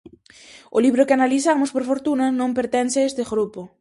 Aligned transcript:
O 0.77 0.79
libro 0.85 1.05
que 1.07 1.15
analizamos, 1.17 1.69
por 1.75 1.83
fortuna, 1.91 2.25
non 2.39 2.55
pertence 2.59 2.97
a 3.01 3.07
este 3.09 3.23
grupo. 3.31 3.61